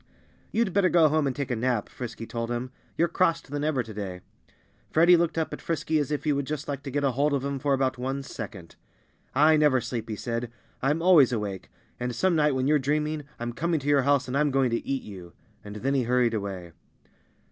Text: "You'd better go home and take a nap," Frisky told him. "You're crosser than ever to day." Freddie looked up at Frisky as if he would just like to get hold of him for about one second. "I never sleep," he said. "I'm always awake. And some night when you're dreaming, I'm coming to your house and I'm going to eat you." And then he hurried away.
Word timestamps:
"You'd 0.51 0.73
better 0.73 0.89
go 0.89 1.09
home 1.09 1.27
and 1.27 1.35
take 1.35 1.51
a 1.51 1.55
nap," 1.55 1.87
Frisky 1.87 2.25
told 2.25 2.49
him. 2.49 2.71
"You're 2.97 3.07
crosser 3.07 3.51
than 3.51 3.63
ever 3.63 3.83
to 3.83 3.93
day." 3.93 4.21
Freddie 4.89 5.15
looked 5.15 5.37
up 5.37 5.53
at 5.53 5.61
Frisky 5.61 5.99
as 5.99 6.09
if 6.09 6.23
he 6.23 6.33
would 6.33 6.47
just 6.47 6.67
like 6.67 6.81
to 6.81 6.89
get 6.89 7.03
hold 7.03 7.33
of 7.35 7.45
him 7.45 7.59
for 7.59 7.75
about 7.75 7.99
one 7.99 8.23
second. 8.23 8.75
"I 9.35 9.57
never 9.57 9.79
sleep," 9.79 10.09
he 10.09 10.15
said. 10.15 10.51
"I'm 10.81 11.03
always 11.03 11.31
awake. 11.31 11.69
And 11.99 12.15
some 12.15 12.35
night 12.35 12.55
when 12.55 12.65
you're 12.65 12.79
dreaming, 12.79 13.25
I'm 13.37 13.53
coming 13.53 13.79
to 13.79 13.87
your 13.87 14.01
house 14.01 14.27
and 14.27 14.35
I'm 14.35 14.49
going 14.49 14.71
to 14.71 14.83
eat 14.83 15.03
you." 15.03 15.33
And 15.63 15.75
then 15.75 15.93
he 15.93 16.01
hurried 16.05 16.33
away. 16.33 16.71